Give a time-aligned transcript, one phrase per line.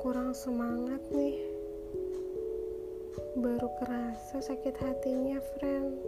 [0.00, 1.36] Kurang semangat nih.
[3.36, 6.00] Baru kerasa sakit hatinya, friend.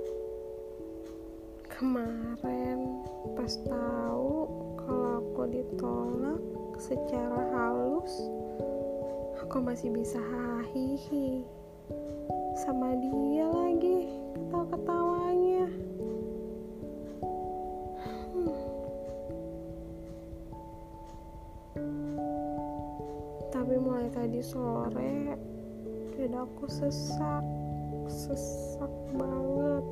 [1.69, 3.05] Kemarin
[3.37, 4.49] pas tahu
[4.81, 6.43] kalau aku ditolak
[6.81, 8.15] secara halus,
[9.45, 11.45] aku masih bisa hahihi
[12.65, 15.34] sama dia lagi ketawa-ketawanya.
[23.75, 25.35] Tapi mulai tadi sore
[26.15, 27.43] dadaku sesak
[28.07, 28.87] sesak
[29.19, 29.83] banget.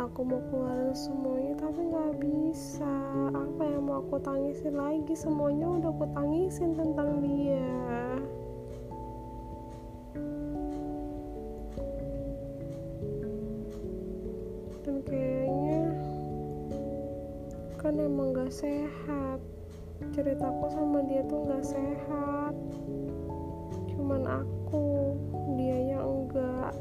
[0.00, 2.96] Aku mau keluarin semuanya tapi nggak bisa.
[3.36, 5.12] Apa yang mau aku tangisin lagi?
[5.12, 7.76] Semuanya udah aku tangisin tentang dia.
[14.80, 15.92] Dan kayaknya
[17.76, 19.29] kan emang gak sehat
[20.10, 22.54] ceritaku sama dia tuh nggak sehat.
[23.94, 25.14] Cuman aku
[25.54, 26.74] dia yang enggak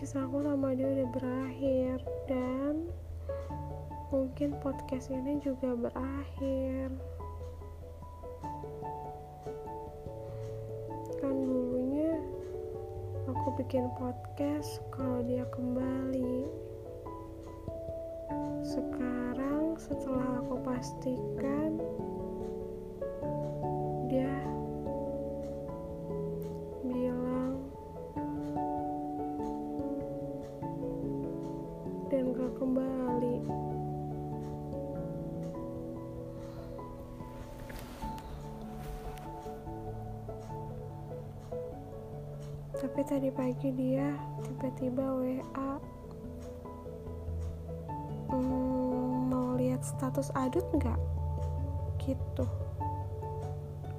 [0.00, 2.88] kisahku sama dia udah berakhir dan
[4.08, 6.88] mungkin podcast ini juga berakhir.
[11.20, 12.16] Kan dulunya
[13.28, 16.69] aku bikin podcast kalau dia kembali
[18.70, 21.74] sekarang setelah aku pastikan
[24.06, 24.30] dia
[26.86, 27.66] bilang
[32.14, 33.42] dan gak kembali.
[42.78, 44.14] Tapi tadi pagi dia
[44.46, 45.89] tiba-tiba WA
[50.00, 50.96] status adut nggak?
[52.00, 52.48] Gitu.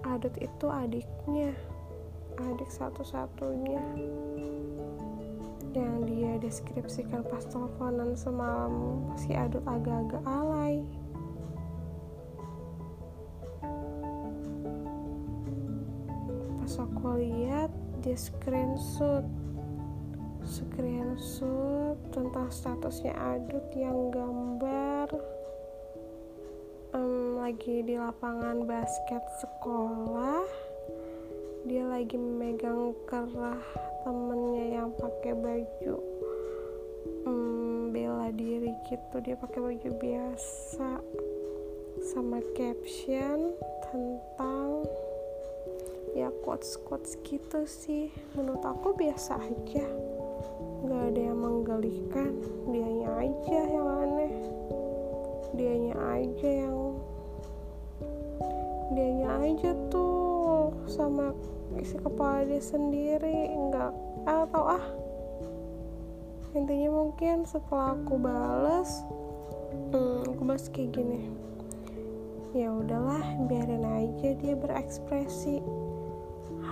[0.02, 1.54] Adut itu adiknya.
[2.42, 3.86] Adik satu-satunya.
[5.78, 10.82] Yang dia deskripsikan pas teleponan semalam si adut agak-agak alay.
[16.58, 17.70] Pas aku lihat
[18.02, 19.22] dia screenshot.
[20.42, 25.41] Screenshot tentang statusnya Adut yang gambar
[26.92, 30.44] um, lagi di lapangan basket sekolah.
[31.64, 33.62] Dia lagi memegang kerah
[34.04, 35.96] temennya yang pakai baju
[37.28, 39.16] um, bela diri gitu.
[39.24, 40.90] Dia pakai baju biasa
[42.02, 43.54] sama caption
[43.88, 44.84] tentang
[46.12, 48.12] ya quotes quotes gitu sih.
[48.36, 49.88] Menurut aku biasa aja.
[50.82, 52.32] Nggak ada yang menggelikan.
[52.68, 54.21] Dianya aja yang aneh
[55.52, 56.96] dianya aja yang
[58.92, 61.36] dianya aja tuh sama
[61.80, 63.92] isi kepala dia sendiri nggak
[64.28, 64.86] atau ah.
[66.52, 69.08] Intinya mungkin setelah aku balas
[69.96, 71.32] hmm, aku balas kayak gini.
[72.52, 75.64] Ya udahlah biarin aja dia berekspresi.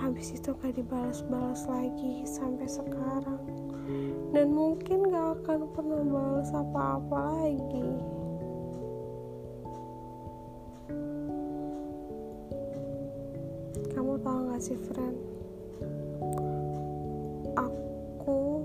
[0.00, 3.40] Habis itu gak dibalas-balas lagi sampai sekarang.
[4.36, 8.19] Dan mungkin gak akan pernah balas apa-apa lagi
[14.60, 15.16] kamu tahu gak sih friend
[17.56, 18.60] aku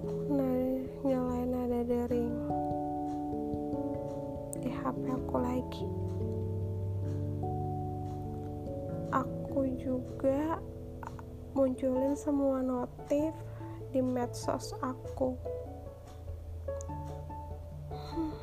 [1.08, 2.36] nyalain nada dering
[4.60, 5.88] di HP aku lagi.
[9.16, 10.60] Aku juga
[11.56, 13.32] munculin semua notif
[13.96, 15.40] di medsos aku.
[17.96, 18.36] Hmm.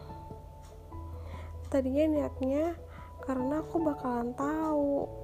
[1.69, 2.73] tadinya niatnya
[3.29, 5.22] karena aku bakalan tahu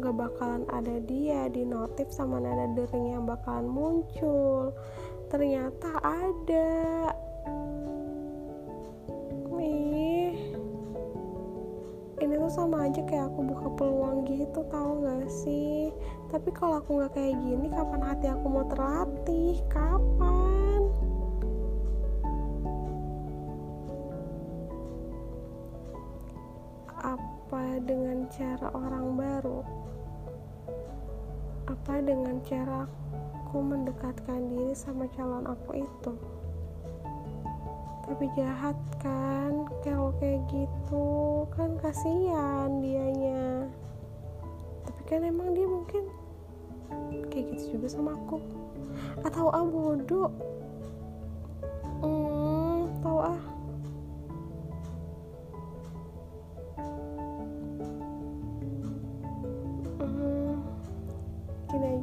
[0.00, 4.72] gak bakalan ada dia di notif sama nada dering yang bakalan muncul.
[5.28, 7.12] Ternyata ada.
[9.60, 10.36] Ih.
[12.22, 15.90] Ini tuh sama aja kayak aku buka peluang gitu tahu gak sih?
[16.32, 19.60] Tapi kalau aku nggak kayak gini kapan hati aku mau terlatih?
[19.68, 20.81] Kapan
[27.52, 29.60] apa dengan cara orang baru?
[31.68, 32.88] Apa dengan cara
[33.44, 36.12] aku mendekatkan diri sama calon aku itu?
[38.08, 38.72] Tapi jahat
[39.04, 41.44] kan kalau kayak gitu?
[41.52, 43.68] Kan kasihan dianya.
[44.88, 46.08] Tapi kan emang dia mungkin
[47.28, 48.40] kayak gitu juga sama aku.
[49.28, 50.32] Atau ah bodoh.
[52.00, 53.51] Hmm, tahu ah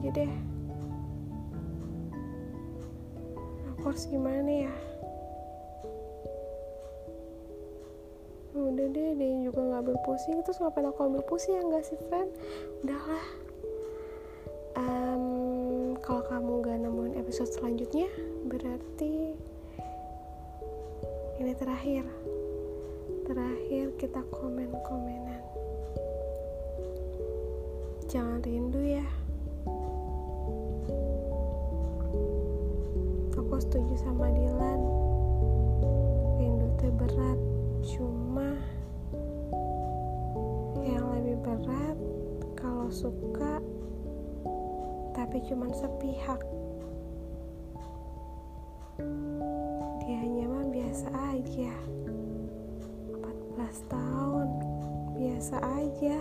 [0.09, 0.33] aja deh.
[3.77, 4.73] Aku harus gimana ya?
[8.57, 10.41] Udah deh dia juga ngambil pusing.
[10.41, 12.33] Terus ngapain aku ambil pusing ya enggak sih friend
[12.81, 13.25] udahlah.
[14.73, 18.09] Um, kalau kamu gak nemuin episode selanjutnya
[18.50, 19.38] berarti
[21.38, 22.01] ini terakhir.
[23.29, 25.45] Terakhir kita komen-komenan.
[28.09, 29.19] Jangan rindu ya
[34.19, 34.81] sama Dilan
[36.36, 37.39] rindu itu berat
[37.88, 38.51] cuma
[40.83, 41.95] yang lebih berat
[42.60, 43.63] kalau suka
[45.16, 46.44] tapi cuman sepihak.
[50.04, 51.07] Dia mah biasa
[51.39, 51.72] aja.
[53.56, 54.48] 14 tahun
[55.15, 56.19] biasa aja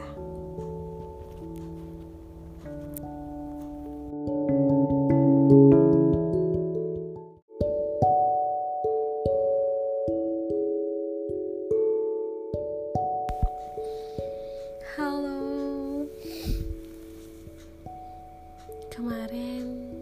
[18.98, 19.94] Kemarin.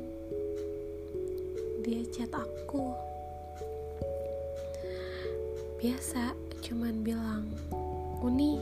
[1.84, 2.96] Dia chat aku.
[5.76, 6.32] Biasa
[6.64, 7.44] Cuman bilang
[8.25, 8.56] Uni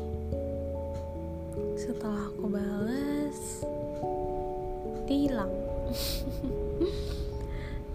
[1.79, 3.63] Setelah aku bales
[5.07, 5.55] Dia hilang.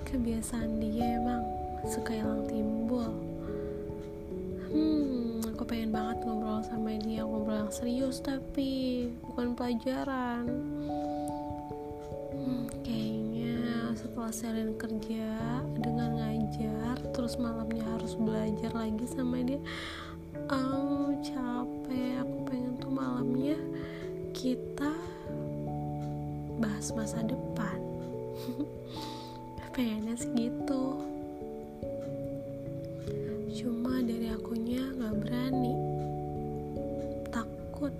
[0.07, 1.43] Kebiasaan dia emang
[1.91, 3.19] Suka hilang timbul.
[4.71, 10.78] Hmm Aku pengen banget ngobrol sama dia Ngobrol yang serius tapi Bukan pelajaran
[14.29, 15.25] seharian kerja
[15.73, 19.57] dengan ngajar terus malamnya harus belajar lagi sama dia.
[20.53, 23.57] Oh capek aku pengen tuh malamnya
[24.37, 24.93] kita
[26.61, 27.81] bahas masa depan.
[29.73, 31.01] Pengennya segitu
[33.49, 35.73] cuma dari akunya nggak berani.
[37.33, 37.93] Takut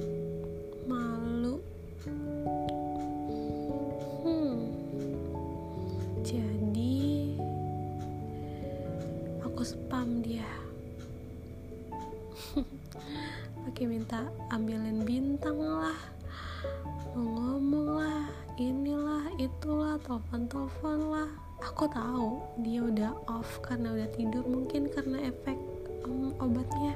[20.04, 21.30] telepon-telepon lah.
[21.60, 25.60] Aku tahu dia udah off karena udah tidur, mungkin karena efek
[26.08, 26.96] um, obatnya.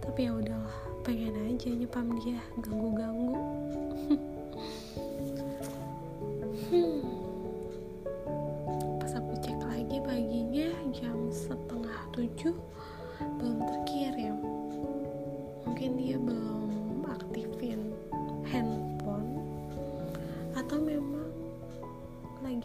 [0.00, 3.36] Tapi ya udahlah, pengen aja nyepam dia, ganggu-ganggu.
[6.72, 7.00] Hmm.
[9.00, 12.56] Pas aku cek lagi paginya jam setengah tujuh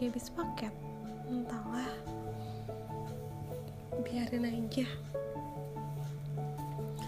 [0.04, 0.74] lagi habis paket.
[1.32, 1.88] Entahlah.
[4.04, 4.84] Biarin aja.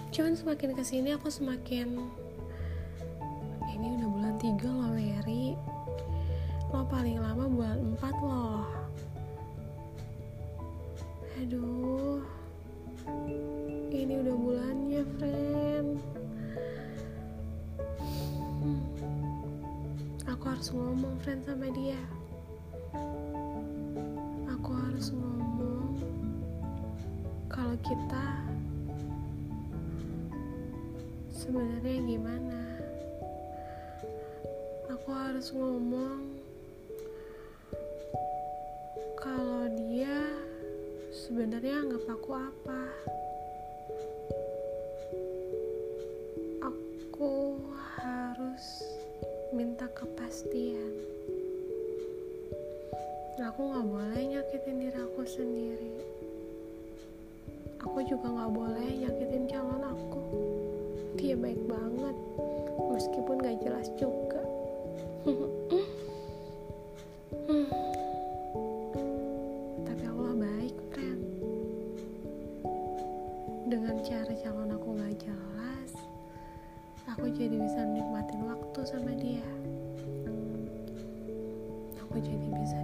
[0.08, 2.08] Cuman semakin ke sini aku semakin
[3.68, 5.52] ini udah bulan tiga loh Mary
[6.72, 8.64] lo paling lama bulan 4 loh
[11.36, 12.24] aduh
[13.92, 16.00] ini udah bulannya friend
[18.64, 18.80] hmm.
[20.24, 22.00] aku harus ngomong friend sama dia
[24.66, 25.94] aku harus ngomong
[27.46, 28.26] kalau kita
[31.30, 32.62] sebenarnya gimana.
[34.90, 36.18] Aku harus ngomong
[39.14, 40.34] kalau dia
[41.14, 42.82] sebenarnya anggap aku apa.
[46.66, 47.62] Aku
[48.02, 48.82] harus
[49.54, 50.90] minta kepastian.
[53.46, 54.15] Aku nggak boleh
[54.66, 55.94] nyakitin diri aku sendiri.
[57.86, 60.18] Aku juga nggak boleh nyakitin calon aku.
[61.14, 62.16] Dia baik banget
[62.90, 64.42] meskipun gak jelas juga.
[69.86, 71.22] Tapi Allah baik friend
[73.70, 75.94] dengan cara calon aku gak jelas
[77.06, 79.46] aku jadi bisa nikmatin waktu sama dia.
[82.02, 82.82] Aku jadi bisa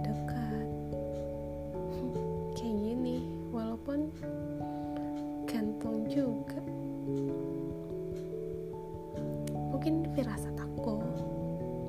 [9.83, 10.95] mungkin firasat aku.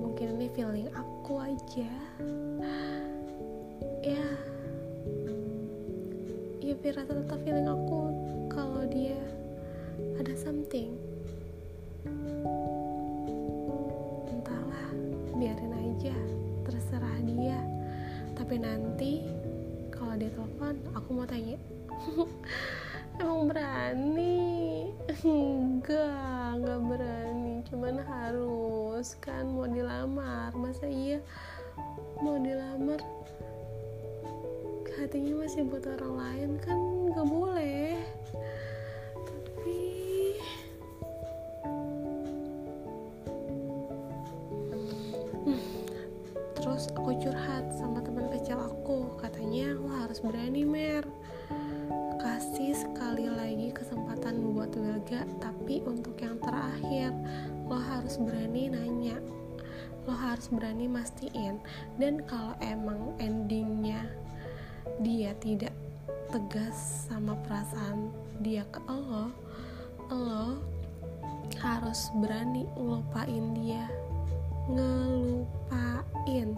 [0.03, 1.87] Mungkin ini feeling aku aja.
[4.03, 4.27] Ya.
[6.59, 7.84] Ya firasat atau feeling aku
[23.21, 24.91] emang berani?
[25.23, 27.55] Enggak enggak berani.
[27.69, 30.51] Cuman harus kan mau dilamar.
[30.55, 31.19] Masa iya
[32.23, 32.99] mau dilamar?
[34.95, 36.79] Hatinya masih buat orang lain kan
[37.13, 37.99] nggak boleh
[55.39, 57.15] tapi untuk yang terakhir
[57.71, 59.23] lo harus berani nanya.
[60.09, 61.63] Lo harus berani mastiin.
[62.01, 64.11] Dan kalau emang endingnya
[65.01, 65.73] dia tidak
[66.35, 68.11] tegas sama perasaan
[68.43, 69.31] dia ke lo
[70.11, 70.59] lo
[71.63, 73.87] harus berani ngelupain dia.
[74.69, 76.49] Ngelupain.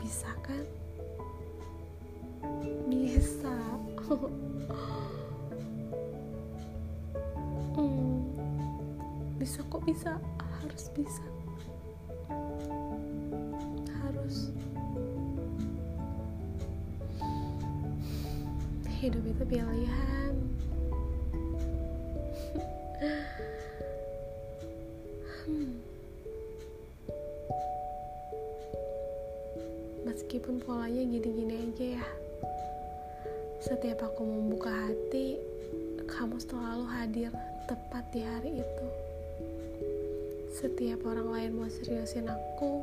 [0.00, 0.64] Bisa kan?
[2.88, 3.54] Bisa
[7.78, 8.18] hmm,
[9.38, 10.18] bisa kok bisa?
[10.58, 11.24] Harus bisa.
[14.02, 14.50] Harus.
[18.98, 20.34] Hidup itu pilihan.
[25.46, 25.78] Hmm.
[30.18, 32.06] meskipun polanya gini-gini aja ya.
[33.64, 35.40] Setiap aku membuka hati,
[36.04, 37.32] kamu selalu hadir
[37.68, 38.86] tepat di hari itu.
[40.56, 42.80] Setiap orang lain mau seriusin aku,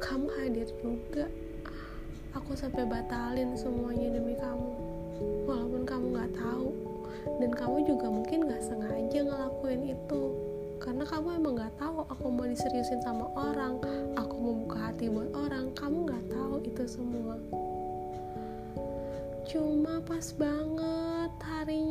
[0.00, 1.28] kamu hadir juga.
[2.32, 4.72] Aku sampai batalin semuanya demi kamu,
[5.44, 6.72] walaupun kamu gak tahu.
[7.36, 10.22] Dan kamu juga mungkin gak sengaja ngelakuin itu
[10.80, 13.76] karena kamu emang gak tahu aku mau diseriusin sama orang
[14.16, 17.36] aku mau buka hati buat orang kamu gak tahu itu semua
[19.44, 21.09] cuma pas banget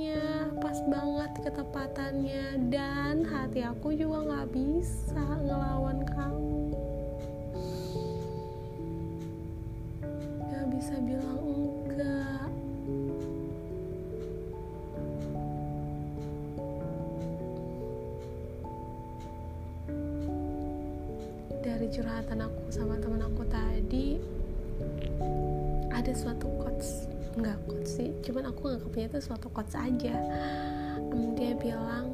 [0.10, 2.46] harinya pas banget ketepatannya.
[2.74, 6.74] Dan hati aku juga nggak bisa ngelawan kamu.
[10.50, 12.50] Nggak bisa bilang enggak.
[21.60, 24.18] Dari curhatan aku sama teman aku tadi
[25.94, 26.49] ada suatu
[28.30, 30.14] cuman aku nganggapnya itu suatu quotes aja.
[31.10, 32.14] Um, dia bilang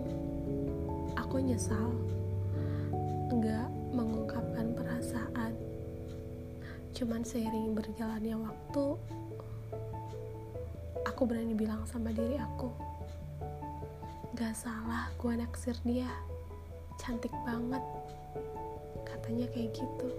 [1.19, 1.91] aku nyesal
[3.27, 5.51] nggak mengungkapkan perasaan.
[6.95, 8.86] Cuman seiring berjalannya waktu
[11.03, 12.72] aku berani bilang sama diri aku
[14.39, 16.07] gak salah gue naksir dia.
[16.95, 17.84] Cantik banget
[19.03, 20.10] katanya kayak gitu.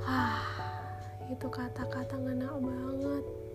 [0.00, 0.40] Wah
[1.28, 3.47] itu kata-kata ngena banget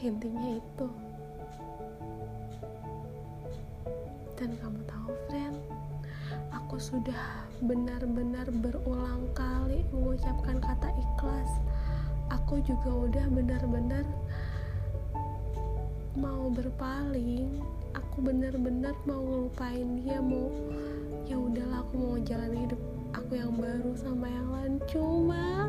[0.00, 0.88] intinya itu.
[4.40, 5.60] Dan kamu tahu friend
[6.56, 11.50] aku sudah benar-benar berulang kali mengucapkan kata ikhlas.
[12.32, 14.08] Aku juga udah benar-benar
[16.16, 17.60] mau berpaling.
[17.92, 20.48] Aku benar-benar mau ngelupain dia mau
[21.28, 22.80] ya udahlah aku mau jalan hidup
[23.12, 24.74] aku yang baru sama yang lain.
[24.88, 25.68] Cuma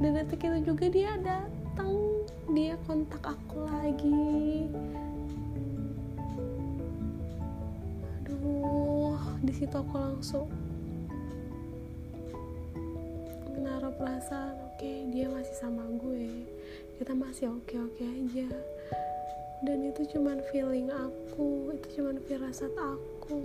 [0.00, 1.55] dan detik itu juga dia datang
[2.56, 4.64] dia kontak aku lagi.
[9.44, 10.48] Di situ aku langsung
[13.52, 16.48] menaruh perasaan oke okay, dia masih sama gue.
[16.96, 18.48] Kita masih oke oke aja.
[19.60, 23.44] Dan itu cuman feeling aku itu cuman firasat aku.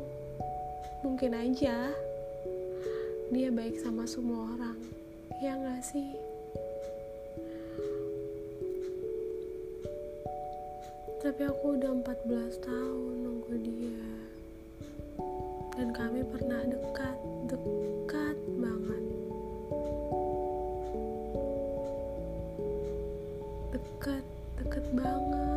[1.03, 1.91] Mungkin aja
[3.27, 4.79] dia baik sama semua orang.
[5.43, 6.20] Ya gak sih
[11.41, 14.05] tapi aku udah 14 tahun nunggu dia.
[15.73, 17.17] Dan kami pernah dekat
[17.49, 19.03] dekat banget.
[23.73, 24.25] Dekat
[24.61, 25.50] dekat banget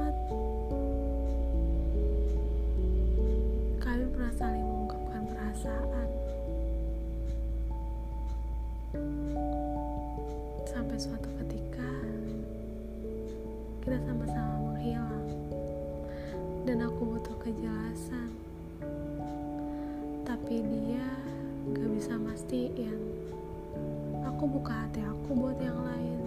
[24.44, 26.20] aku buka hati aku buat yang lain.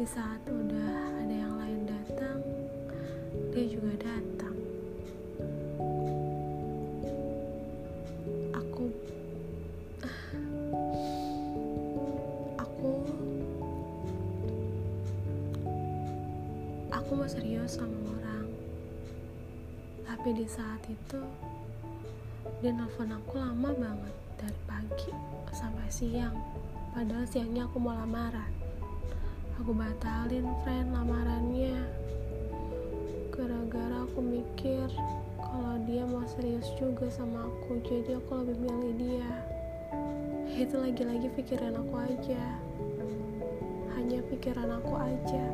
[0.00, 2.40] Di saat udah ada yang lain datang
[3.52, 4.56] dia juga datang.
[8.56, 8.88] Aku
[12.56, 12.90] aku
[16.88, 18.48] aku mau serius sama orang.
[20.08, 21.20] Tapi di saat itu
[22.64, 24.23] dia nelfon aku lama banget
[24.74, 25.14] pagi
[25.54, 26.34] sampai siang.
[26.90, 28.50] Padahal siangnya aku mau lamaran.
[29.62, 31.78] Aku batalin friend lamarannya.
[33.30, 34.90] Gara-gara aku mikir
[35.38, 39.30] kalau dia mau serius juga sama aku jadi aku lebih milih dia.
[40.50, 42.44] Itu lagi-lagi pikiran aku aja.
[43.94, 45.44] Hanya pikiran aku aja.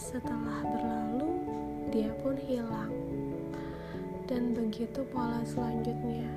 [0.00, 1.30] Setelah berlalu
[1.92, 2.90] dia pun hilang
[4.30, 6.30] dan begitu pola selanjutnya.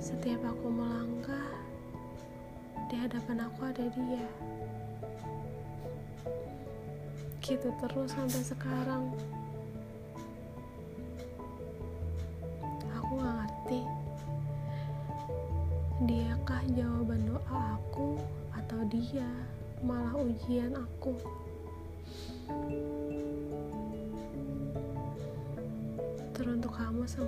[0.00, 1.52] Setiap aku melangkah,
[2.88, 4.28] di hadapan aku ada dia.
[7.44, 9.12] Gitu terus sampai sekarang.
[12.96, 13.80] Aku gak ngerti.
[16.08, 18.16] Diakah jawaban doa aku
[18.56, 19.28] atau dia
[19.84, 21.12] malah ujian aku?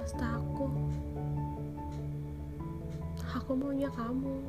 [0.08, 0.64] Semesta aku.
[3.36, 4.40] Aku maunya kamu.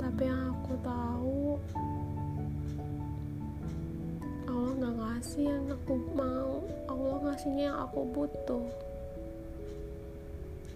[0.00, 1.44] Tapi yang aku tahu
[4.48, 6.64] Allah gak ngasih yang aku mau.
[6.88, 8.64] Allah ngasihnya yang aku butuh.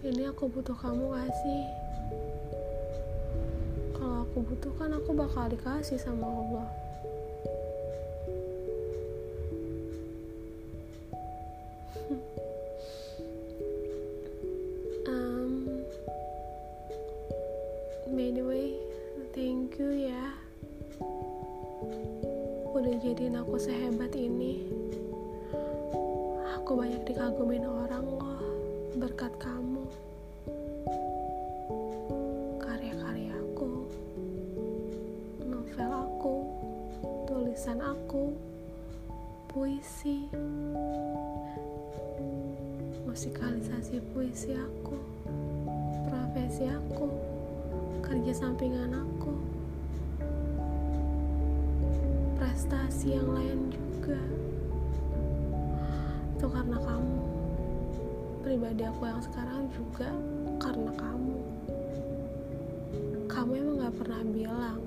[0.05, 1.65] Ini aku butuh kamu gak sih?
[3.97, 6.88] Kalau aku butuh kan aku bakal dikasih sama Allah
[22.79, 24.63] udah jadiin aku sehebat ini.
[26.55, 28.39] Aku banyak dikagumin orang loh
[28.95, 29.83] berkat kamu.
[32.63, 33.83] Karya-karya aku
[35.43, 36.35] novel aku
[37.27, 38.31] tulisan aku
[39.51, 40.31] puisi
[43.03, 44.95] musikalisasi puisi aku
[46.07, 47.11] profesi aku
[48.07, 49.58] kerja sampingan aku
[52.69, 54.21] prestasi yang lain juga.
[56.37, 57.17] Itu karena kamu.
[58.45, 60.13] Pribadi aku yang sekarang juga
[60.61, 61.37] karena kamu.
[63.25, 64.81] Kamu emang gak pernah bilang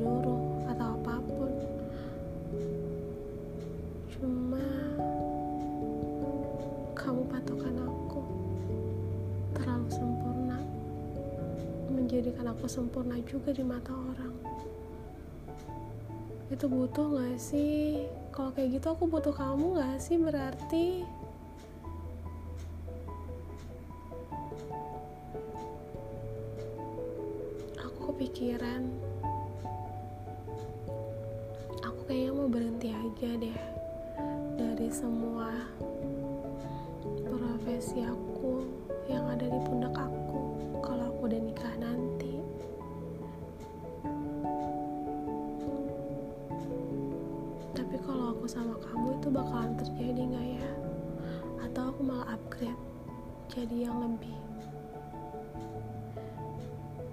[0.00, 1.52] nyuruh atau apa pun.
[4.16, 4.64] Cuma
[6.96, 8.20] kamu patokan aku
[9.52, 10.58] terlalu sempurna.
[11.92, 14.55] Menjadikan aku sempurna juga di mata orang
[16.46, 18.06] itu butuh gak sih?
[18.30, 21.02] Kalau kayak gitu aku butuh kamu gak sih berarti?
[27.82, 28.86] Aku kepikiran.
[31.82, 33.58] Aku kayaknya mau berhenti aja deh
[34.54, 35.50] dari semua
[37.26, 38.62] profesi aku
[39.10, 42.35] yang ada di pundak aku kalau aku udah nikah nanti
[48.06, 50.70] kalau aku sama kamu itu bakalan terjadi nggak ya?
[51.66, 52.78] Atau aku malah upgrade
[53.50, 54.38] jadi yang lebih?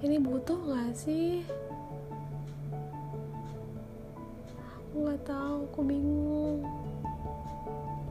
[0.05, 1.41] Ini butuh nggak sih?
[4.77, 6.61] Aku nggak tahu aku bingung.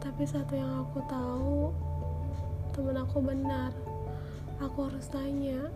[0.03, 1.71] Tapi satu yang aku tahu
[2.75, 3.71] temen aku benar.
[4.59, 5.71] Aku harus tanya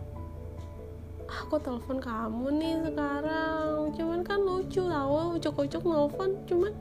[1.47, 3.87] aku telepon kamu nih sekarang?
[3.95, 6.75] Cuman kan lucu tau ucok-ucok nelfon cuman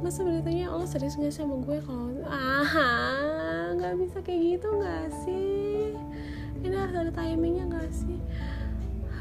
[0.00, 1.76] masa beritanya Allah serius gak sama gue?
[1.84, 5.92] Kalau ah nggak bisa kayak gitu nggak sih?
[6.64, 8.16] Ini harus ada timingnya nggak sih?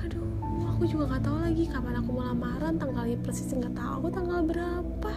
[0.08, 0.32] Aduh
[0.64, 5.14] aku juga nggak tahu lagi kapan aku mau lamaran tanggalnya persis nggak tahu tanggal berapa.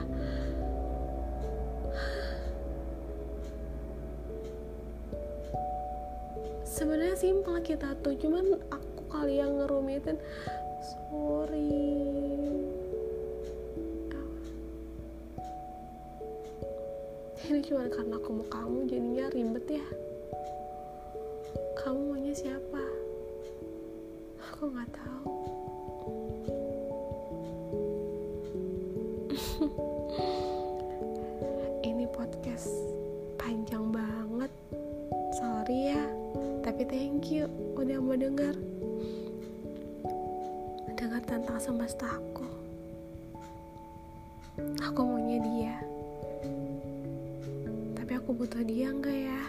[6.66, 8.79] Sebenarnya simpel kita tuh cuman aku
[9.20, 10.16] kali yang ngerumitin.
[10.80, 11.76] Sorry.
[17.52, 19.84] Ini cuma karena aku mau kamu jadinya ribet ya.
[21.84, 22.80] Kamu maunya siapa?
[24.40, 25.36] Aku nggak tahu.
[31.92, 32.08] Ini
[33.36, 34.48] panjang banget.
[35.36, 36.08] Sorry ya
[36.60, 38.52] tapi thank you udah mau dengar
[41.50, 42.46] tentang semesta aku.
[44.86, 45.76] Aku maunya dia.
[47.98, 49.42] Tapi aku butuh dia enggak ya